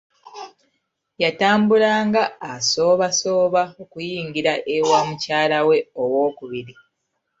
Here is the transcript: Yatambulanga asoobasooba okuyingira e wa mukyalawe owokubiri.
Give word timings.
Yatambulanga 1.23 2.21
asoobasooba 2.51 3.61
okuyingira 3.83 4.53
e 4.75 4.77
wa 4.89 4.99
mukyalawe 5.07 5.77
owokubiri. 6.01 6.73